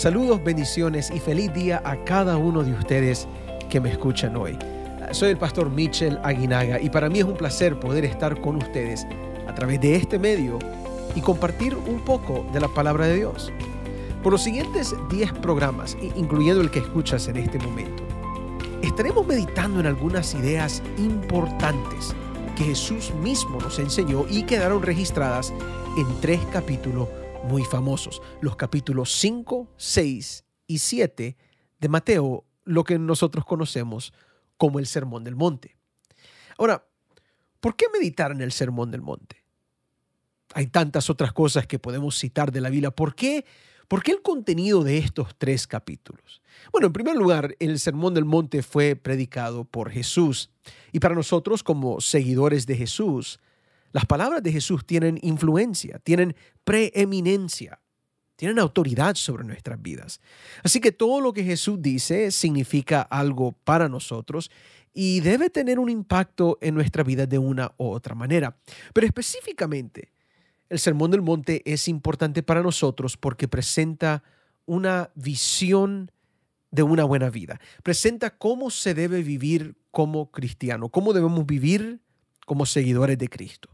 Saludos, 0.00 0.42
bendiciones 0.42 1.10
y 1.14 1.20
feliz 1.20 1.52
día 1.52 1.82
a 1.84 2.02
cada 2.06 2.38
uno 2.38 2.64
de 2.64 2.72
ustedes 2.72 3.28
que 3.68 3.82
me 3.82 3.90
escuchan 3.90 4.34
hoy. 4.34 4.58
Soy 5.10 5.28
el 5.28 5.36
pastor 5.36 5.68
Mitchell 5.68 6.18
Aguinaga 6.22 6.80
y 6.80 6.88
para 6.88 7.10
mí 7.10 7.18
es 7.18 7.26
un 7.26 7.36
placer 7.36 7.78
poder 7.78 8.06
estar 8.06 8.40
con 8.40 8.56
ustedes 8.56 9.06
a 9.46 9.54
través 9.54 9.78
de 9.82 9.96
este 9.96 10.18
medio 10.18 10.58
y 11.14 11.20
compartir 11.20 11.76
un 11.76 12.02
poco 12.02 12.46
de 12.50 12.60
la 12.60 12.68
palabra 12.68 13.08
de 13.08 13.16
Dios. 13.16 13.52
Por 14.22 14.32
los 14.32 14.42
siguientes 14.42 14.94
10 15.10 15.34
programas, 15.34 15.98
incluyendo 16.16 16.62
el 16.62 16.70
que 16.70 16.78
escuchas 16.78 17.28
en 17.28 17.36
este 17.36 17.58
momento, 17.58 18.02
estaremos 18.80 19.26
meditando 19.26 19.80
en 19.80 19.86
algunas 19.86 20.34
ideas 20.34 20.82
importantes 20.96 22.16
que 22.56 22.64
Jesús 22.64 23.12
mismo 23.22 23.60
nos 23.60 23.78
enseñó 23.78 24.24
y 24.30 24.44
quedaron 24.44 24.80
registradas 24.80 25.52
en 25.98 26.06
tres 26.22 26.40
capítulos 26.50 27.06
muy 27.44 27.64
famosos, 27.64 28.20
los 28.40 28.56
capítulos 28.56 29.12
5, 29.12 29.68
6 29.76 30.44
y 30.66 30.78
7 30.78 31.36
de 31.78 31.88
Mateo, 31.88 32.44
lo 32.64 32.84
que 32.84 32.98
nosotros 32.98 33.44
conocemos 33.44 34.12
como 34.56 34.78
el 34.78 34.86
Sermón 34.86 35.24
del 35.24 35.36
Monte. 35.36 35.76
Ahora, 36.58 36.84
¿por 37.60 37.76
qué 37.76 37.86
meditar 37.92 38.30
en 38.32 38.40
el 38.40 38.52
Sermón 38.52 38.90
del 38.90 39.02
Monte? 39.02 39.44
Hay 40.54 40.66
tantas 40.66 41.08
otras 41.10 41.32
cosas 41.32 41.66
que 41.66 41.78
podemos 41.78 42.18
citar 42.18 42.52
de 42.52 42.60
la 42.60 42.70
Biblia. 42.70 42.90
¿Por 42.90 43.14
qué? 43.14 43.44
¿Por 43.88 44.02
qué 44.02 44.12
el 44.12 44.22
contenido 44.22 44.84
de 44.84 44.98
estos 44.98 45.34
tres 45.36 45.66
capítulos? 45.66 46.42
Bueno, 46.70 46.88
en 46.88 46.92
primer 46.92 47.16
lugar, 47.16 47.56
el 47.58 47.78
Sermón 47.78 48.14
del 48.14 48.24
Monte 48.24 48.62
fue 48.62 48.94
predicado 48.96 49.64
por 49.64 49.90
Jesús. 49.90 50.50
Y 50.92 51.00
para 51.00 51.14
nosotros, 51.14 51.62
como 51.62 52.00
seguidores 52.00 52.66
de 52.66 52.76
Jesús, 52.76 53.40
las 53.92 54.06
palabras 54.06 54.42
de 54.42 54.52
Jesús 54.52 54.86
tienen 54.86 55.18
influencia, 55.22 55.98
tienen 55.98 56.36
preeminencia, 56.64 57.80
tienen 58.36 58.58
autoridad 58.58 59.16
sobre 59.16 59.44
nuestras 59.44 59.80
vidas. 59.82 60.20
Así 60.62 60.80
que 60.80 60.92
todo 60.92 61.20
lo 61.20 61.32
que 61.32 61.44
Jesús 61.44 61.80
dice 61.82 62.30
significa 62.30 63.02
algo 63.02 63.52
para 63.52 63.88
nosotros 63.88 64.50
y 64.92 65.20
debe 65.20 65.50
tener 65.50 65.78
un 65.78 65.90
impacto 65.90 66.58
en 66.60 66.74
nuestra 66.74 67.02
vida 67.02 67.26
de 67.26 67.38
una 67.38 67.72
u 67.78 67.86
otra 67.88 68.14
manera. 68.14 68.56
Pero 68.92 69.06
específicamente, 69.06 70.12
el 70.68 70.78
Sermón 70.78 71.10
del 71.10 71.22
Monte 71.22 71.62
es 71.64 71.88
importante 71.88 72.42
para 72.42 72.62
nosotros 72.62 73.16
porque 73.16 73.48
presenta 73.48 74.22
una 74.66 75.10
visión 75.14 76.10
de 76.70 76.82
una 76.82 77.04
buena 77.04 77.28
vida. 77.28 77.60
Presenta 77.82 78.30
cómo 78.30 78.70
se 78.70 78.94
debe 78.94 79.22
vivir 79.22 79.76
como 79.90 80.30
cristiano, 80.30 80.88
cómo 80.88 81.12
debemos 81.12 81.44
vivir 81.44 82.00
como 82.46 82.66
seguidores 82.66 83.18
de 83.18 83.28
Cristo. 83.28 83.68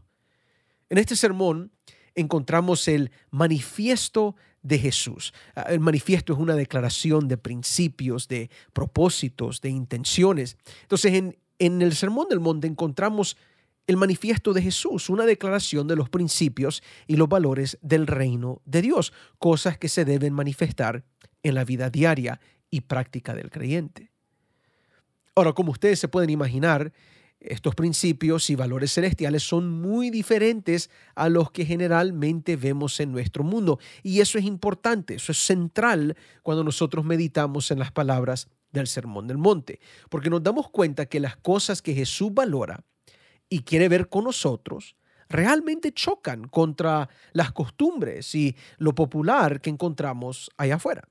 En 0.89 0.97
este 0.97 1.15
sermón 1.15 1.71
encontramos 2.15 2.87
el 2.87 3.11
manifiesto 3.29 4.35
de 4.61 4.79
Jesús. 4.79 5.33
Ah, 5.55 5.67
el 5.69 5.79
manifiesto 5.79 6.33
es 6.33 6.39
una 6.39 6.55
declaración 6.55 7.27
de 7.27 7.37
principios, 7.37 8.27
de 8.27 8.49
propósitos, 8.73 9.61
de 9.61 9.69
intenciones. 9.69 10.57
Entonces, 10.81 11.13
en, 11.13 11.37
en 11.59 11.81
el 11.81 11.95
Sermón 11.95 12.27
del 12.29 12.39
Monte 12.39 12.67
encontramos 12.67 13.37
el 13.87 13.95
manifiesto 13.95 14.51
de 14.53 14.61
Jesús, 14.61 15.09
una 15.09 15.25
declaración 15.25 15.87
de 15.87 15.95
los 15.95 16.09
principios 16.09 16.83
y 17.07 17.15
los 17.15 17.29
valores 17.29 17.77
del 17.81 18.05
reino 18.05 18.61
de 18.65 18.81
Dios, 18.81 19.13
cosas 19.39 19.77
que 19.77 19.87
se 19.87 20.03
deben 20.03 20.33
manifestar 20.33 21.05
en 21.41 21.55
la 21.55 21.63
vida 21.63 21.89
diaria 21.89 22.41
y 22.69 22.81
práctica 22.81 23.33
del 23.33 23.49
creyente. 23.49 24.11
Ahora, 25.35 25.53
como 25.53 25.71
ustedes 25.71 25.99
se 25.99 26.09
pueden 26.09 26.29
imaginar, 26.29 26.91
estos 27.39 27.75
principios 27.75 28.49
y 28.49 28.55
valores 28.55 28.93
celestiales 28.93 29.43
son 29.43 29.69
muy 29.69 30.09
diferentes 30.09 30.89
a 31.15 31.29
los 31.29 31.51
que 31.51 31.65
generalmente 31.65 32.55
vemos 32.55 32.99
en 32.99 33.11
nuestro 33.11 33.43
mundo. 33.43 33.79
Y 34.03 34.21
eso 34.21 34.37
es 34.37 34.45
importante, 34.45 35.15
eso 35.15 35.31
es 35.31 35.37
central 35.37 36.15
cuando 36.43 36.63
nosotros 36.63 37.05
meditamos 37.05 37.71
en 37.71 37.79
las 37.79 37.91
palabras 37.91 38.47
del 38.71 38.87
Sermón 38.87 39.27
del 39.27 39.37
Monte, 39.37 39.79
porque 40.09 40.29
nos 40.29 40.43
damos 40.43 40.69
cuenta 40.69 41.05
que 41.05 41.19
las 41.19 41.37
cosas 41.37 41.81
que 41.81 41.93
Jesús 41.93 42.33
valora 42.33 42.83
y 43.49 43.61
quiere 43.61 43.87
ver 43.87 44.09
con 44.09 44.25
nosotros 44.25 44.95
realmente 45.29 45.91
chocan 45.91 46.47
contra 46.47 47.09
las 47.33 47.51
costumbres 47.51 48.33
y 48.35 48.55
lo 48.77 48.95
popular 48.95 49.61
que 49.61 49.69
encontramos 49.69 50.49
allá 50.57 50.75
afuera. 50.75 51.07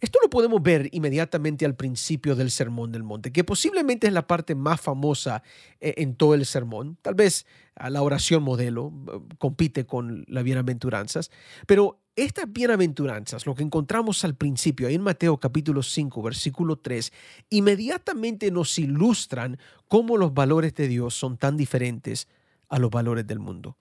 Esto 0.00 0.18
lo 0.22 0.30
podemos 0.30 0.62
ver 0.62 0.88
inmediatamente 0.92 1.64
al 1.64 1.74
principio 1.74 2.34
del 2.34 2.50
Sermón 2.50 2.92
del 2.92 3.02
Monte, 3.02 3.32
que 3.32 3.44
posiblemente 3.44 4.06
es 4.06 4.12
la 4.12 4.26
parte 4.26 4.54
más 4.54 4.80
famosa 4.80 5.42
eh, 5.80 5.94
en 5.98 6.14
todo 6.14 6.34
el 6.34 6.46
sermón. 6.46 6.98
Tal 7.02 7.14
vez 7.14 7.46
la 7.88 8.02
oración 8.02 8.42
modelo 8.42 8.92
eh, 9.12 9.34
compite 9.38 9.86
con 9.86 10.24
las 10.28 10.44
bienaventuranzas, 10.44 11.30
pero 11.66 12.00
estas 12.16 12.50
bienaventuranzas, 12.50 13.44
lo 13.44 13.54
que 13.54 13.62
encontramos 13.62 14.24
al 14.24 14.34
principio, 14.34 14.88
ahí 14.88 14.94
en 14.94 15.02
Mateo 15.02 15.38
capítulo 15.38 15.82
5, 15.82 16.22
versículo 16.22 16.76
3, 16.76 17.12
inmediatamente 17.50 18.50
nos 18.50 18.78
ilustran 18.78 19.58
cómo 19.86 20.16
los 20.16 20.32
valores 20.32 20.74
de 20.74 20.88
Dios 20.88 21.14
son 21.14 21.36
tan 21.36 21.58
diferentes 21.58 22.26
a 22.70 22.78
los 22.78 22.90
valores 22.90 23.26
del 23.26 23.38
mundo. 23.38 23.76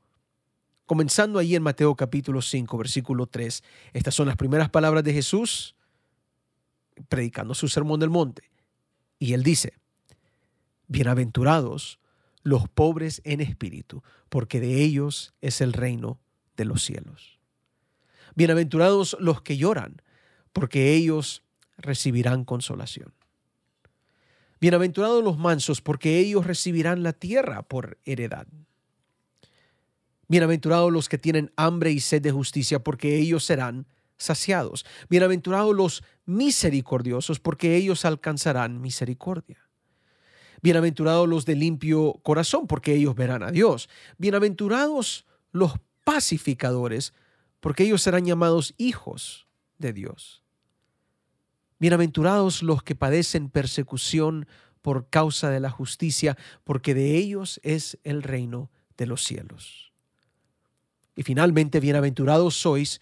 Comenzando 0.85 1.39
ahí 1.39 1.55
en 1.55 1.63
Mateo 1.63 1.95
capítulo 1.95 2.41
5, 2.41 2.77
versículo 2.77 3.25
3, 3.25 3.63
estas 3.93 4.13
son 4.13 4.27
las 4.27 4.35
primeras 4.35 4.69
palabras 4.69 5.05
de 5.05 5.13
Jesús 5.13 5.75
predicando 7.09 7.53
su 7.53 7.67
sermón 7.67 7.99
del 7.99 8.09
monte. 8.09 8.51
Y 9.19 9.33
él 9.33 9.43
dice, 9.43 9.73
bienaventurados 10.87 11.99
los 12.43 12.69
pobres 12.69 13.21
en 13.23 13.41
espíritu, 13.41 14.03
porque 14.29 14.59
de 14.59 14.83
ellos 14.83 15.33
es 15.41 15.61
el 15.61 15.73
reino 15.73 16.19
de 16.55 16.65
los 16.65 16.83
cielos. 16.83 17.39
Bienaventurados 18.35 19.17
los 19.19 19.41
que 19.41 19.57
lloran, 19.57 20.01
porque 20.53 20.93
ellos 20.93 21.43
recibirán 21.77 22.45
consolación. 22.45 23.13
Bienaventurados 24.59 25.23
los 25.23 25.37
mansos, 25.37 25.81
porque 25.81 26.19
ellos 26.19 26.45
recibirán 26.45 27.03
la 27.03 27.13
tierra 27.13 27.63
por 27.63 27.97
heredad. 28.05 28.47
Bienaventurados 30.27 30.91
los 30.91 31.09
que 31.09 31.17
tienen 31.17 31.51
hambre 31.55 31.91
y 31.91 31.99
sed 31.99 32.21
de 32.21 32.31
justicia, 32.31 32.83
porque 32.83 33.17
ellos 33.17 33.43
serán 33.43 33.87
saciados. 34.17 34.85
Bienaventurados 35.09 35.75
los 35.75 36.03
misericordiosos, 36.25 37.39
porque 37.39 37.75
ellos 37.75 38.05
alcanzarán 38.05 38.81
misericordia. 38.81 39.57
Bienaventurados 40.61 41.27
los 41.27 41.45
de 41.45 41.55
limpio 41.55 42.13
corazón, 42.23 42.67
porque 42.67 42.93
ellos 42.93 43.15
verán 43.15 43.43
a 43.43 43.51
Dios. 43.51 43.89
Bienaventurados 44.17 45.25
los 45.51 45.73
pacificadores, 46.03 47.13
porque 47.59 47.83
ellos 47.83 48.01
serán 48.01 48.25
llamados 48.25 48.73
hijos 48.77 49.47
de 49.77 49.93
Dios. 49.93 50.43
Bienaventurados 51.77 52.63
los 52.63 52.83
que 52.83 52.95
padecen 52.95 53.49
persecución 53.49 54.47
por 54.81 55.09
causa 55.09 55.49
de 55.49 55.59
la 55.59 55.69
justicia, 55.69 56.37
porque 56.63 56.93
de 56.93 57.15
ellos 57.15 57.59
es 57.63 57.97
el 58.03 58.23
reino 58.23 58.71
de 58.97 59.07
los 59.07 59.23
cielos. 59.23 59.91
Y 61.15 61.23
finalmente, 61.23 61.79
bienaventurados 61.79 62.55
sois 62.55 63.01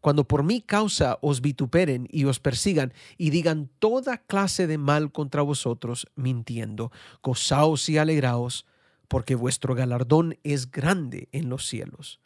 cuando 0.00 0.24
por 0.24 0.42
mi 0.42 0.60
causa 0.60 1.18
os 1.22 1.40
vituperen 1.40 2.06
y 2.10 2.24
os 2.24 2.40
persigan 2.40 2.92
y 3.16 3.30
digan 3.30 3.68
toda 3.78 4.18
clase 4.18 4.66
de 4.66 4.78
mal 4.78 5.10
contra 5.12 5.42
vosotros, 5.42 6.06
mintiendo, 6.14 6.92
gozaos 7.22 7.88
y 7.88 7.98
alegraos, 7.98 8.64
porque 9.08 9.34
vuestro 9.34 9.74
galardón 9.74 10.38
es 10.44 10.70
grande 10.70 11.28
en 11.32 11.48
los 11.48 11.66
cielos, 11.66 12.20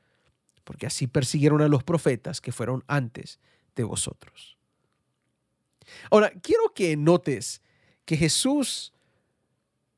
porque 0.64 0.86
así 0.86 1.06
persiguieron 1.06 1.62
a 1.62 1.68
los 1.68 1.84
profetas 1.84 2.40
que 2.40 2.52
fueron 2.52 2.84
antes 2.88 3.38
de 3.74 3.84
vosotros. 3.84 4.58
Ahora, 6.10 6.30
quiero 6.42 6.72
que 6.74 6.96
notes 6.96 7.62
que 8.04 8.16
Jesús 8.16 8.92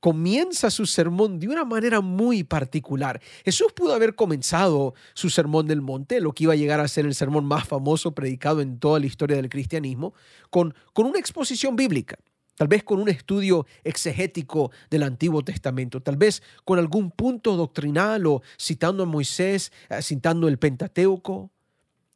comienza 0.05 0.71
su 0.71 0.85
sermón 0.85 1.39
de 1.39 1.49
una 1.49 1.65
manera 1.65 2.03
muy 2.03 2.45
particular. 2.45 3.23
Jesús 3.43 3.73
pudo 3.73 3.95
haber 3.95 4.15
comenzado 4.15 4.93
su 5.15 5.31
sermón 5.31 5.67
del 5.67 5.81
monte, 5.81 6.21
lo 6.21 6.33
que 6.33 6.45
iba 6.45 6.53
a 6.53 6.57
llegar 6.57 6.79
a 6.79 6.89
ser 6.89 7.07
el 7.07 7.15
sermón 7.15 7.47
más 7.47 7.67
famoso 7.67 8.15
predicado 8.15 8.61
en 8.61 8.79
toda 8.79 9.01
la 9.01 9.07
historia 9.07 9.39
del 9.39 9.49
cristianismo, 9.49 10.13
con, 10.51 10.75
con 10.93 11.07
una 11.07 11.19
exposición 11.19 11.75
bíblica. 11.75 12.19
Tal 12.55 12.69
vez 12.69 12.85
con 12.85 13.01
un 13.01 13.09
estudio 13.09 13.65
exegético 13.83 14.71
del 14.91 15.05
Antiguo 15.05 15.43
Testamento, 15.43 16.03
tal 16.03 16.19
vez 16.19 16.43
con 16.67 16.79
algún 16.79 17.11
punto 17.11 17.57
doctrinal 17.57 18.27
o 18.27 18.43
citando 18.61 19.05
a 19.05 19.07
Moisés, 19.07 19.73
eh, 19.89 20.03
citando 20.03 20.49
el 20.49 20.59
Pentateuco. 20.59 21.51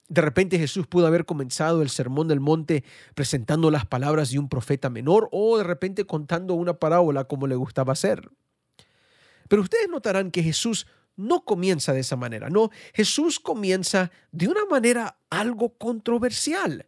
De 0.08 0.22
repente 0.22 0.58
Jesús 0.58 0.86
pudo 0.86 1.06
haber 1.06 1.26
comenzado 1.26 1.82
el 1.82 1.90
sermón 1.90 2.28
del 2.28 2.40
monte 2.40 2.82
presentando 3.14 3.70
las 3.70 3.84
palabras 3.84 4.30
de 4.30 4.38
un 4.38 4.48
profeta 4.48 4.88
menor 4.88 5.28
o 5.32 5.58
de 5.58 5.64
repente 5.64 6.06
contando 6.06 6.54
una 6.54 6.74
parábola 6.74 7.24
como 7.24 7.46
le 7.46 7.54
gustaba 7.54 7.92
hacer. 7.92 8.30
Pero 9.48 9.62
ustedes 9.62 9.88
notarán 9.88 10.30
que 10.30 10.42
Jesús 10.42 10.86
no 11.16 11.44
comienza 11.44 11.92
de 11.92 12.00
esa 12.00 12.16
manera, 12.16 12.48
no, 12.48 12.70
Jesús 12.94 13.40
comienza 13.40 14.12
de 14.30 14.48
una 14.48 14.64
manera 14.66 15.18
algo 15.30 15.70
controversial, 15.70 16.86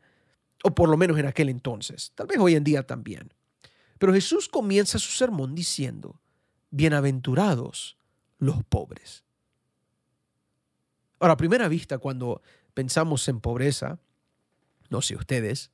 o 0.63 0.73
por 0.75 0.89
lo 0.89 0.97
menos 0.97 1.19
en 1.19 1.27
aquel 1.27 1.49
entonces, 1.49 2.13
tal 2.15 2.29
vez 2.29 2.39
hoy 2.39 2.55
en 2.55 2.63
día 2.63 2.87
también. 2.87 3.35
Pero 3.99 4.15
Jesús 4.15 4.49
comienza 4.49 4.99
su 4.99 5.11
sermón 5.11 5.55
diciendo, 5.55 6.21
bienaventurados 6.71 7.99
los 8.39 8.63
pobres. 8.65 9.25
Ahora, 11.21 11.35
a 11.35 11.37
primera 11.37 11.69
vista, 11.69 11.99
cuando 11.99 12.43
pensamos 12.75 13.29
en 13.29 13.41
pobreza, 13.41 14.01
No 14.89 15.01
sé 15.03 15.15
ustedes, 15.15 15.71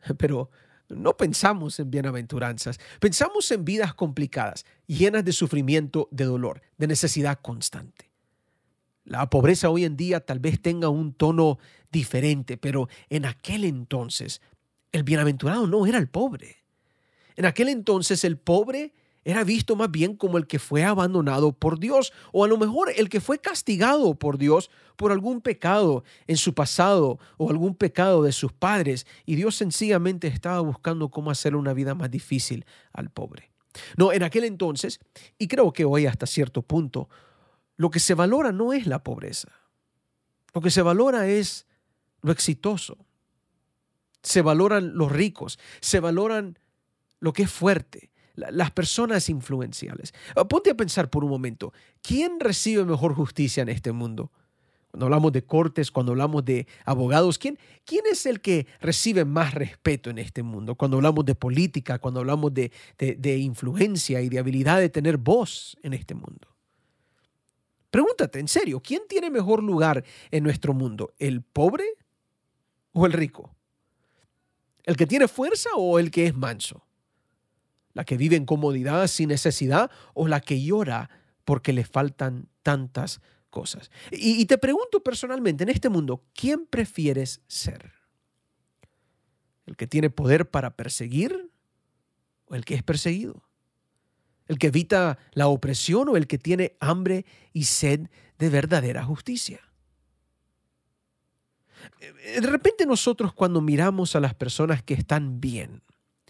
pero 0.18 0.50
no 0.88 1.16
pensamos 1.16 1.80
en 1.80 1.90
bienaventuranzas, 1.90 2.78
pensamos 3.00 3.50
en 3.50 3.64
vidas 3.64 3.94
complicadas, 3.94 4.64
llenas 4.86 5.24
de 5.24 5.32
sufrimiento, 5.32 6.08
de 6.12 6.24
dolor, 6.24 6.62
de 6.78 6.86
necesidad 6.86 7.40
constante. 7.40 8.10
La 9.04 9.28
pobreza 9.30 9.70
hoy 9.70 9.84
en 9.84 9.96
día 9.96 10.20
tal 10.20 10.38
vez 10.38 10.60
tenga 10.60 10.88
un 10.88 11.12
tono 11.14 11.58
diferente, 11.90 12.56
pero 12.56 12.88
en 13.08 13.24
aquel 13.24 13.64
entonces 13.64 14.40
el 14.92 15.02
bienaventurado 15.02 15.66
no 15.66 15.86
era 15.86 15.98
el 15.98 16.08
pobre. 16.08 16.58
En 17.36 17.46
aquel 17.46 17.68
entonces 17.68 18.24
el 18.24 18.36
pobre 18.36 18.92
era 19.24 19.44
visto 19.44 19.76
más 19.76 19.90
bien 19.90 20.16
como 20.16 20.38
el 20.38 20.46
que 20.46 20.58
fue 20.58 20.84
abandonado 20.84 21.52
por 21.52 21.78
Dios 21.78 22.12
o 22.32 22.44
a 22.44 22.48
lo 22.48 22.56
mejor 22.56 22.92
el 22.96 23.08
que 23.08 23.20
fue 23.20 23.38
castigado 23.38 24.14
por 24.14 24.38
Dios 24.38 24.70
por 24.96 25.12
algún 25.12 25.40
pecado 25.40 26.04
en 26.26 26.36
su 26.36 26.54
pasado 26.54 27.18
o 27.36 27.50
algún 27.50 27.74
pecado 27.74 28.22
de 28.22 28.32
sus 28.32 28.52
padres 28.52 29.06
y 29.26 29.36
Dios 29.36 29.56
sencillamente 29.56 30.26
estaba 30.28 30.60
buscando 30.60 31.10
cómo 31.10 31.30
hacer 31.30 31.54
una 31.54 31.74
vida 31.74 31.94
más 31.94 32.10
difícil 32.10 32.64
al 32.92 33.10
pobre. 33.10 33.50
No, 33.96 34.12
en 34.12 34.22
aquel 34.22 34.44
entonces, 34.44 35.00
y 35.38 35.48
creo 35.48 35.72
que 35.72 35.84
hoy 35.84 36.06
hasta 36.06 36.26
cierto 36.26 36.62
punto, 36.62 37.08
lo 37.76 37.90
que 37.90 38.00
se 38.00 38.14
valora 38.14 38.52
no 38.52 38.72
es 38.72 38.86
la 38.86 39.02
pobreza. 39.02 39.48
Lo 40.52 40.60
que 40.60 40.70
se 40.70 40.82
valora 40.82 41.28
es 41.28 41.66
lo 42.22 42.32
exitoso. 42.32 42.98
Se 44.22 44.42
valoran 44.42 44.96
los 44.96 45.10
ricos, 45.10 45.58
se 45.80 46.00
valoran 46.00 46.58
lo 47.20 47.32
que 47.32 47.44
es 47.44 47.50
fuerte, 47.50 48.09
las 48.50 48.70
personas 48.70 49.28
influenciables. 49.28 50.14
Ah, 50.34 50.46
ponte 50.46 50.70
a 50.70 50.74
pensar 50.74 51.10
por 51.10 51.24
un 51.24 51.30
momento, 51.30 51.72
¿quién 52.02 52.40
recibe 52.40 52.84
mejor 52.84 53.14
justicia 53.14 53.62
en 53.62 53.68
este 53.68 53.92
mundo? 53.92 54.30
Cuando 54.90 55.06
hablamos 55.06 55.32
de 55.32 55.44
cortes, 55.44 55.90
cuando 55.90 56.12
hablamos 56.12 56.44
de 56.44 56.66
abogados, 56.84 57.38
¿quién, 57.38 57.58
¿quién 57.84 58.02
es 58.10 58.26
el 58.26 58.40
que 58.40 58.66
recibe 58.80 59.24
más 59.24 59.54
respeto 59.54 60.10
en 60.10 60.18
este 60.18 60.42
mundo? 60.42 60.74
Cuando 60.74 60.96
hablamos 60.96 61.24
de 61.24 61.36
política, 61.36 62.00
cuando 62.00 62.20
hablamos 62.20 62.52
de, 62.52 62.72
de 62.98 63.38
influencia 63.38 64.20
y 64.20 64.28
de 64.28 64.40
habilidad 64.40 64.80
de 64.80 64.88
tener 64.88 65.16
voz 65.16 65.76
en 65.82 65.92
este 65.92 66.14
mundo. 66.14 66.48
Pregúntate, 67.90 68.40
en 68.40 68.48
serio, 68.48 68.80
¿quién 68.80 69.02
tiene 69.08 69.30
mejor 69.30 69.62
lugar 69.62 70.04
en 70.30 70.42
nuestro 70.42 70.74
mundo? 70.74 71.12
¿El 71.18 71.42
pobre 71.42 71.84
o 72.92 73.06
el 73.06 73.12
rico? 73.12 73.54
¿El 74.84 74.96
que 74.96 75.06
tiene 75.06 75.28
fuerza 75.28 75.70
o 75.76 75.98
el 75.98 76.10
que 76.10 76.26
es 76.26 76.34
manso? 76.34 76.84
La 77.92 78.04
que 78.04 78.16
vive 78.16 78.36
en 78.36 78.46
comodidad 78.46 79.06
sin 79.06 79.28
necesidad 79.28 79.90
o 80.14 80.28
la 80.28 80.40
que 80.40 80.62
llora 80.62 81.10
porque 81.44 81.72
le 81.72 81.84
faltan 81.84 82.48
tantas 82.62 83.20
cosas. 83.50 83.90
Y, 84.12 84.44
te 84.46 84.58
pregunto 84.58 85.02
personalmente, 85.02 85.64
en 85.64 85.70
este 85.70 85.88
mundo, 85.88 86.24
¿quién 86.34 86.66
prefieres 86.66 87.42
ser? 87.48 87.92
¿El 89.66 89.76
que 89.76 89.86
tiene 89.86 90.10
poder 90.10 90.48
para 90.48 90.76
perseguir 90.76 91.50
o 92.46 92.54
el 92.54 92.64
que 92.64 92.74
es 92.74 92.82
perseguido? 92.82 93.42
¿El 94.46 94.58
que 94.58 94.68
evita 94.68 95.18
la 95.32 95.48
opresión 95.48 96.08
o 96.08 96.16
el 96.16 96.26
que 96.26 96.38
tiene 96.38 96.76
hambre 96.80 97.24
y 97.52 97.64
sed 97.64 98.08
de 98.38 98.48
verdadera 98.48 99.04
justicia? 99.04 99.60
De 102.00 102.46
repente 102.46 102.84
nosotros 102.84 103.32
cuando 103.32 103.60
miramos 103.60 104.14
a 104.16 104.20
las 104.20 104.34
personas 104.34 104.82
que 104.82 104.94
están 104.94 105.40
bien, 105.40 105.82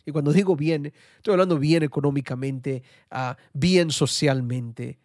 y 0.05 0.13
cuando 0.13 0.33
digo 0.33 0.57
bien, 0.57 0.93
estoy 1.17 1.33
hablando 1.33 1.59
bien 1.59 1.83
económicamente, 1.83 2.83
ah, 3.11 3.37
bien 3.53 3.91
socialmente. 3.91 4.99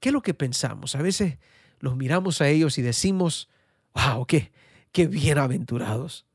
¿Qué 0.00 0.08
es 0.08 0.12
lo 0.12 0.22
que 0.22 0.34
pensamos? 0.34 0.94
A 0.94 1.02
veces 1.02 1.38
los 1.80 1.96
miramos 1.96 2.40
a 2.40 2.48
ellos 2.48 2.78
y 2.78 2.82
decimos, 2.82 3.48
wow, 3.94 4.26
qué, 4.26 4.52
qué 4.92 5.06
bienaventurados. 5.06 6.26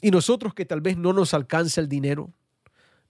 Y 0.00 0.10
nosotros 0.10 0.54
que 0.54 0.64
tal 0.64 0.80
vez 0.80 0.96
no 0.96 1.12
nos 1.12 1.32
alcanza 1.32 1.80
el 1.80 1.88
dinero, 1.88 2.32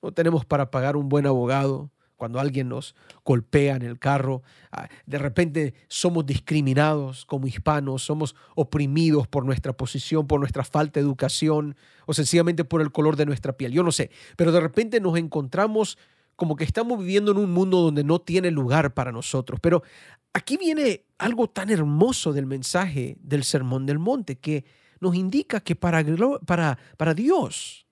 no 0.03 0.13
tenemos 0.13 0.45
para 0.45 0.71
pagar 0.71 0.97
un 0.97 1.09
buen 1.09 1.27
abogado, 1.27 1.91
cuando 2.17 2.41
alguien 2.41 2.69
nos 2.69 2.95
golpea 3.25 3.77
en 3.77 3.83
el 3.83 3.99
carro, 3.99 4.43
ah, 4.73 4.89
de 5.07 5.19
repente 5.19 5.75
somos 5.89 6.27
discriminados 6.27 7.25
como 7.27 7.47
hispanos, 7.47 8.03
somos 8.03 8.35
oprimidos 8.55 9.27
por 9.29 9.45
nuestra 9.45 9.73
posición, 9.73 10.27
por 10.27 10.41
nuestra 10.41 10.65
falta 10.65 11.01
de 11.01 11.05
educación 11.05 11.77
o 12.07 12.15
sencillamente 12.15 12.65
por 12.65 12.81
el 12.81 12.93
color 12.93 13.17
de 13.17 13.27
nuestra 13.27 13.55
piel. 13.57 13.73
Yo 13.73 13.83
no 13.83 13.93
sé, 13.93 14.11
pero 14.37 14.53
de 14.53 14.61
repente 14.61 15.01
nos 15.01 15.19
encontramos 15.19 15.99
como 16.37 16.57
que 16.57 16.65
estamos 16.65 16.99
viviendo 16.99 17.33
en 17.33 17.39
un 17.39 17.53
mundo 17.53 17.81
donde 17.81 18.05
no 18.05 18.21
tiene 18.21 18.51
lugar 18.51 18.95
para 18.95 19.13
nosotros. 19.13 19.61
Pero 19.61 19.83
aquí 20.33 20.57
viene 20.57 21.05
algo 21.19 21.49
tan 21.49 21.71
hermoso 21.71 22.33
del 22.33 22.47
mensaje 22.47 23.17
del 23.21 23.45
Sermón 23.45 23.87
del 23.87 23.99
Monte 23.99 24.37
que 24.37 24.65
nos 25.01 25.15
indica 25.15 25.61
que 25.61 25.77
para, 25.77 26.05
para, 26.47 26.79
para 26.97 27.15
Dios, 27.15 27.84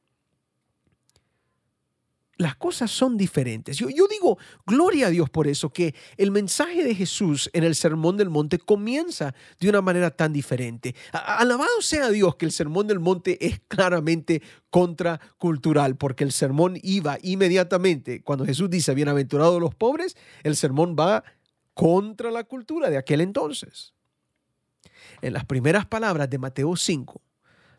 las 2.37 2.56
cosas 2.56 2.90
son 2.90 3.17
diferentes. 3.17 3.76
Yo, 3.76 3.88
digo, 4.08 4.38
gloria 4.67 5.06
a 5.06 5.11
Dios 5.11 5.31
por 5.31 5.46
eso, 5.46 5.70
que 5.73 5.94
el 6.17 6.31
mensaje 6.31 6.82
de 6.82 6.94
Jesús 6.94 7.50
en 7.52 7.64
el 7.64 7.75
Sermón 7.75 8.17
del 8.17 8.31
Monte 8.31 8.58
comienza 8.58 9.34
de 9.61 9.69
una 9.69 9.81
manera 9.81 10.11
tan 10.11 10.32
diferente. 10.32 10.94
alabado 11.12 11.81
sea 11.81 12.11
Dios 12.11 12.37
que 12.37 12.46
el 12.46 12.52
Sermón 12.52 12.87
del 12.87 13.00
Monte 13.00 13.44
es 13.44 13.61
claramente 13.69 14.43
contracultural, 14.70 15.96
porque 15.96 16.25
el 16.25 16.32
sermón 16.32 16.79
iba 16.82 17.19
inmediatamente, 17.23 18.23
cuando 18.23 18.46
Jesús 18.46 18.70
dice, 18.70 18.94
bienaventurados 18.94 19.61
los 19.61 19.75
pobres, 19.75 20.17
el 20.43 20.56
sermón 20.56 20.96
va 20.99 21.25
contra 21.75 22.31
la 22.31 22.44
cultura 22.44 22.88
de 22.88 22.96
aquel 22.96 23.20
entonces. 23.20 23.93
En 25.20 25.35
las 25.35 25.44
primeras 25.44 25.87
palabras 25.87 26.31
de 26.31 26.38
Mateo 26.38 26.75
5, 26.75 27.20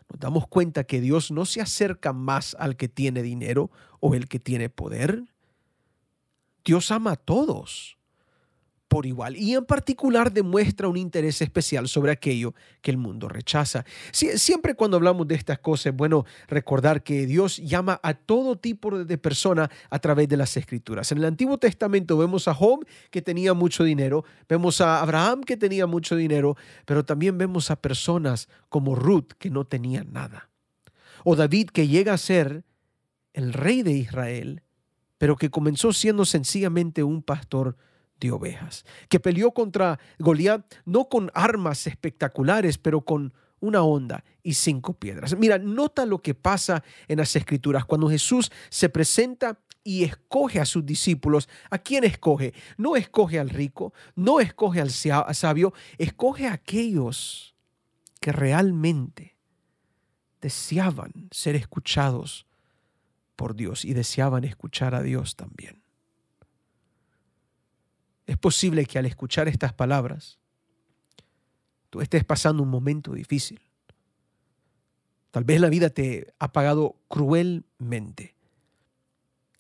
nos 0.10 0.20
damos 0.20 0.48
cuenta 0.48 0.84
que 0.84 1.02
Dios 1.02 1.32
no 1.32 1.46
se 1.46 1.62
acerca 1.62 2.14
más 2.14 2.56
al 2.60 2.76
que 2.76 2.88
tiene 2.88 3.22
dinero 3.22 3.72
o 4.00 4.16
el 4.16 4.28
que 4.28 4.40
tiene 4.40 4.70
poder. 4.70 5.24
Dios 6.64 6.92
ama 6.92 7.12
a 7.12 7.16
todos 7.16 7.98
por 8.94 9.08
igual 9.08 9.36
y 9.36 9.56
en 9.56 9.66
particular 9.66 10.32
demuestra 10.32 10.88
un 10.88 10.98
interés 10.98 11.42
especial 11.42 11.88
sobre 11.88 12.12
aquello 12.12 12.54
que 12.80 12.92
el 12.92 12.98
mundo 12.98 13.28
rechaza. 13.28 13.86
siempre 14.12 14.76
cuando 14.76 14.98
hablamos 14.98 15.28
de 15.28 15.34
estas 15.34 15.58
cosas 15.58 15.88
es 15.88 15.96
bueno 15.96 16.26
recordar 16.48 17.02
que 17.02 17.26
Dios 17.26 17.58
llama 17.58 18.00
a 18.04 18.14
todo 18.14 18.56
tipo 18.56 19.04
de 19.04 19.18
persona 19.18 19.72
a 19.90 19.98
través 19.98 20.30
de 20.30 20.38
las 20.38 20.56
escrituras. 20.58 21.12
En 21.12 21.18
el 21.18 21.26
Antiguo 21.26 21.58
Testamento 21.58 22.20
vemos 22.20 22.48
a 22.48 22.54
Job 22.54 22.86
que 23.10 23.24
tenía 23.24 23.56
mucho 23.56 23.84
dinero, 23.84 24.26
vemos 24.48 24.80
a 24.80 25.02
Abraham 25.02 25.42
que 25.42 25.58
tenía 25.58 25.88
mucho 25.88 26.16
dinero, 26.16 26.56
pero 26.86 27.04
también 27.04 27.36
vemos 27.40 27.72
a 27.72 27.78
personas 27.78 28.48
como 28.70 28.94
Ruth 28.94 29.32
que 29.40 29.50
no 29.50 29.66
tenían 29.66 30.14
nada. 30.14 30.52
O 31.24 31.36
David 31.36 31.72
que 31.72 31.88
llega 31.88 32.14
a 32.14 32.18
ser 32.20 32.64
el 33.34 33.54
rey 33.54 33.82
de 33.82 33.94
Israel, 33.94 34.62
pero 35.18 35.36
que 35.36 35.50
comenzó 35.50 35.94
siendo 35.94 36.26
sencillamente 36.26 37.02
un 37.02 37.24
pastor 37.24 37.76
de 38.24 38.32
ovejas, 38.32 38.86
que 39.10 39.20
peleó 39.20 39.52
contra 39.52 40.00
Goliat 40.18 40.66
no 40.86 41.10
con 41.10 41.30
armas 41.34 41.86
espectaculares, 41.88 42.78
pero 42.78 43.02
con 43.02 43.34
una 43.60 43.84
onda 43.84 44.24
y 44.42 44.54
cinco 44.54 44.94
piedras. 44.94 45.38
Mira, 45.38 45.58
nota 45.58 46.06
lo 46.06 46.22
que 46.22 46.34
pasa 46.34 46.84
en 47.08 47.18
las 47.18 47.36
escrituras. 47.36 47.86
Cuando 47.86 48.10
Jesús 48.10 48.52
se 48.70 48.90
presenta 48.90 49.60
y 49.84 50.04
escoge 50.04 50.60
a 50.60 50.66
sus 50.66 50.86
discípulos, 50.86 51.50
¿a 51.70 51.78
quién 51.78 52.04
escoge? 52.06 52.54
No 52.78 52.96
escoge 52.96 53.40
al 53.40 53.50
rico, 53.50 53.94
no 54.16 54.40
escoge 54.40 54.80
al 54.82 54.90
sabio, 54.90 55.74
escoge 55.98 56.48
a 56.48 56.54
aquellos 56.54 57.56
que 58.20 58.32
realmente 58.32 59.38
deseaban 60.42 61.30
ser 61.32 61.56
escuchados 61.56 62.46
por 63.36 63.56
Dios 63.56 63.84
y 63.84 63.94
deseaban 63.94 64.46
escuchar 64.46 64.96
a 64.96 65.02
Dios 65.02 65.36
también. 65.36 65.83
Es 68.26 68.38
posible 68.38 68.86
que 68.86 69.00
al 69.00 69.06
escuchar 69.06 69.48
estas 69.48 69.74
palabras, 69.74 70.40
tú 71.90 72.02
estés 72.02 72.24
pasando 72.24 72.64
un 72.64 72.70
momento 72.70 73.14
difícil. 73.14 73.62
Tal 75.32 75.44
vez 75.44 75.60
la 75.60 75.70
vida 75.70 75.90
te 75.90 76.34
ha 76.40 76.52
pagado 76.52 76.96
cruelmente. 77.08 78.36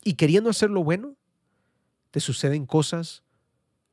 Y 0.03 0.13
queriendo 0.13 0.49
hacer 0.49 0.69
lo 0.69 0.83
bueno, 0.83 1.15
te 2.11 2.19
suceden 2.19 2.67
cosas 2.67 3.23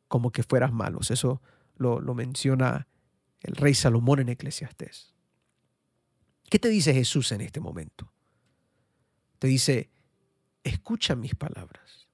como 0.08 0.30
que 0.30 0.42
fueras 0.42 0.72
malos. 0.72 1.10
Eso 1.10 1.40
lo, 1.76 2.00
menciona 2.14 2.86
el 3.40 3.56
rey 3.56 3.72
Salomón 3.72 4.20
en 4.20 4.28
Eclesiastés. 4.28 5.14
¿Qué 6.50 6.58
te 6.58 6.68
dice 6.68 6.92
Jesús 6.92 7.32
en 7.32 7.40
este 7.40 7.60
momento? 7.60 8.12
Te 9.38 9.46
dice, 9.46 9.88
escucha 10.64 11.14
mis 11.14 11.34
palabras. 11.34 12.08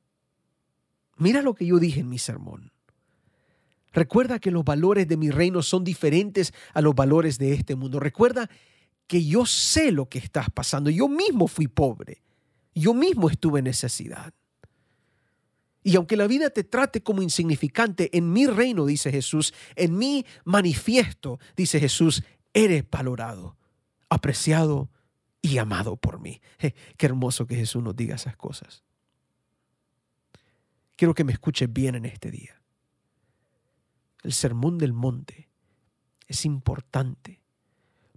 Mira 1.16 1.42
lo 1.42 1.54
que 1.54 1.66
yo 1.66 1.78
dije 1.78 2.00
en 2.00 2.08
mi 2.08 2.18
sermón. 2.18 2.72
Recuerda 3.92 4.38
que 4.38 4.50
los 4.50 4.64
valores 4.64 5.08
de 5.08 5.16
mi 5.16 5.30
reino 5.30 5.62
son 5.62 5.82
diferentes 5.82 6.52
a 6.74 6.82
los 6.82 6.94
valores 6.94 7.38
de 7.38 7.54
este 7.54 7.76
mundo. 7.76 7.98
Recuerda 7.98 8.50
que 9.06 9.24
yo 9.24 9.46
sé 9.46 9.90
lo 9.90 10.08
que 10.08 10.18
estás 10.18 10.50
pasando. 10.50 10.90
Yo 10.90 11.08
mismo 11.08 11.48
fui 11.48 11.66
pobre. 11.66 12.22
Yo 12.74 12.92
mismo 12.92 13.30
estuve 13.30 13.60
en 13.60 13.64
necesidad. 13.64 14.34
Y 15.82 15.96
aunque 15.96 16.16
la 16.16 16.26
vida 16.26 16.50
te 16.50 16.64
trate 16.64 17.00
como 17.00 17.22
insignificante, 17.22 18.10
en 18.16 18.32
mi 18.32 18.46
reino, 18.46 18.84
dice 18.86 19.10
Jesús, 19.10 19.54
en 19.76 19.96
mi 19.96 20.26
manifiesto, 20.44 21.38
dice 21.56 21.78
Jesús, 21.78 22.24
eres 22.52 22.84
valorado, 22.90 23.56
apreciado 24.08 24.90
y 25.40 25.58
amado 25.58 25.96
por 25.96 26.20
mí. 26.20 26.42
qué 26.96 27.06
hermoso 27.06 27.46
que 27.46 27.54
Jesús 27.54 27.82
nos 27.82 27.94
diga 27.94 28.16
esas 28.16 28.36
cosas. 28.36 28.82
Quiero 30.96 31.14
que 31.14 31.24
me 31.24 31.32
escuches 31.32 31.72
bien 31.72 31.94
en 31.94 32.06
este 32.06 32.30
día. 32.30 32.60
El 34.22 34.32
sermón 34.32 34.78
del 34.78 34.92
monte 34.92 35.48
es 36.26 36.44
importante 36.44 37.40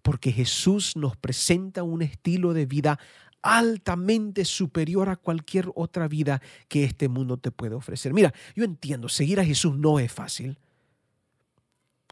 porque 0.01 0.31
Jesús 0.31 0.95
nos 0.95 1.17
presenta 1.17 1.83
un 1.83 2.01
estilo 2.01 2.53
de 2.53 2.65
vida 2.65 2.99
altamente 3.41 4.43
superior 4.45 5.09
a 5.09 5.17
cualquier 5.17 5.69
otra 5.75 6.07
vida 6.07 6.41
que 6.67 6.83
este 6.83 7.09
mundo 7.09 7.37
te 7.37 7.51
puede 7.51 7.75
ofrecer. 7.75 8.13
Mira, 8.13 8.33
yo 8.55 8.63
entiendo, 8.63 9.07
seguir 9.09 9.39
a 9.39 9.45
Jesús 9.45 9.77
no 9.77 9.99
es 9.99 10.11
fácil, 10.11 10.57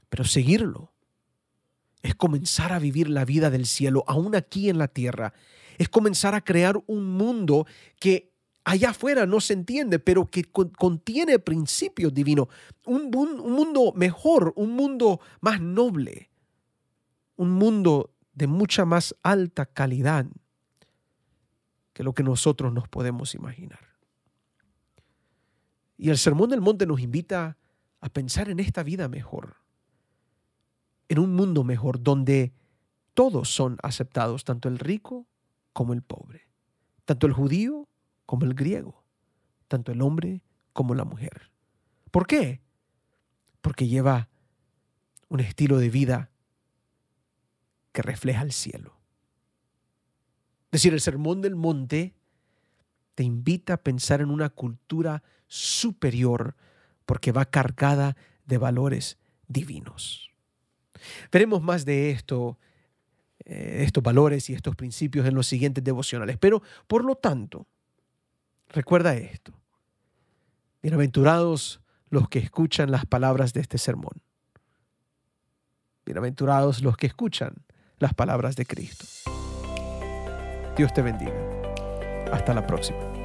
pero 0.09 0.24
seguirlo 0.24 0.91
es 2.01 2.15
comenzar 2.15 2.71
a 2.71 2.79
vivir 2.79 3.09
la 3.09 3.25
vida 3.25 3.50
del 3.50 3.65
cielo, 3.65 4.03
aún 4.07 4.36
aquí 4.36 4.69
en 4.69 4.77
la 4.77 4.88
tierra. 4.88 5.33
Es 5.77 5.89
comenzar 5.89 6.36
a 6.36 6.41
crear 6.41 6.81
un 6.88 7.05
mundo 7.05 7.65
que 8.00 8.31
allá 8.67 8.89
afuera 8.89 9.25
no 9.25 9.39
se 9.39 9.53
entiende, 9.53 9.97
pero 9.97 10.25
que 10.25 10.43
contiene 10.43 11.39
principios 11.39 12.13
divinos. 12.13 12.50
Un, 12.86 13.15
un, 13.15 13.51
mundo 13.53 13.93
mejor, 13.95 14.51
un 14.57 14.71
mundo 14.71 15.21
más 15.39 15.62
noble, 15.62 16.29
un 17.38 17.51
mundo 17.51 18.13
de 18.33 18.47
mucha 18.47 18.83
más 18.83 19.15
alta 19.24 19.65
calidad 19.65 20.25
que 21.93 22.03
lo 22.03 22.13
que 22.13 22.24
nosotros 22.24 22.74
nos 22.74 22.89
podemos 22.89 23.36
imaginar. 23.36 23.95
Y 25.97 26.09
el 26.09 26.17
Sermón 26.17 26.50
del 26.50 26.59
Monte 26.59 26.86
nos 26.86 27.00
invita 27.00 27.57
a 28.01 28.09
pensar 28.09 28.50
en 28.50 28.59
esta 28.59 28.83
vida 28.83 29.07
mejor 29.07 29.55
en 31.07 31.19
un 31.19 31.33
mundo 31.33 31.63
mejor 31.63 32.03
donde 32.03 32.51
todos 33.13 33.50
son 33.50 33.77
aceptados, 33.81 34.43
tanto 34.43 34.67
el 34.67 34.77
rico 34.77 35.25
como 35.71 35.93
el 35.93 36.01
pobre, 36.01 36.50
tanto 37.05 37.27
el 37.27 37.33
judío 37.33 37.88
como 38.27 38.46
el 38.46 38.53
griego, 38.53 39.03
tanto 39.67 39.91
el 39.91 40.03
hombre 40.03 40.43
como 40.74 40.93
la 40.93 41.05
mujer. 41.05 41.50
¿Por 42.12 42.27
qué? 42.27 42.62
Porque 43.62 43.88
lleva 43.88 44.29
un 45.29 45.39
estilo 45.39 45.79
de 45.79 45.89
vida 45.89 46.29
que 47.91 48.03
refleja 48.03 48.43
el 48.43 48.51
cielo. 48.51 48.96
Es 50.65 50.81
decir, 50.81 50.93
el 50.93 51.01
Sermón 51.01 51.41
del 51.41 51.55
Monte 51.55 52.13
te 53.15 53.24
invita 53.24 53.74
a 53.74 53.77
pensar 53.77 54.22
en 54.22 54.29
una 54.29 54.50
cultura 54.50 55.24
superior 55.48 56.55
porque 57.05 57.31
va 57.31 57.46
cargada 57.46 58.15
de 58.46 58.57
valores 58.57 59.17
divinos. 59.48 60.29
Veremos 61.31 61.62
más 61.62 61.86
de 61.86 62.12
esto, 62.12 62.60
eh, 63.46 63.84
estos 63.86 64.03
valores 64.03 64.50
y 64.50 64.53
estos 64.53 64.75
principios 64.75 65.25
en 65.25 65.34
los 65.34 65.48
siguientes 65.48 65.84
devocionales. 65.84 66.38
Pero, 66.38 66.62
por 66.88 67.05
lo 67.05 67.15
tanto, 67.15 67.67
recuerda 68.69 69.15
esto. 69.15 69.53
Bienaventurados 70.81 71.81
los 72.09 72.29
que 72.29 72.39
escuchan 72.39 72.91
las 72.91 73.05
palabras 73.05 73.53
de 73.53 73.62
este 73.62 73.77
sermón. 73.77 74.21
Bienaventurados 76.05 76.81
los 76.81 76.95
que 76.95 77.07
escuchan 77.07 77.53
las 78.00 78.13
palabras 78.13 78.55
de 78.55 78.65
Cristo. 78.65 79.05
Dios 80.77 80.93
te 80.93 81.01
bendiga. 81.01 81.33
Hasta 82.31 82.53
la 82.53 82.65
próxima. 82.65 83.16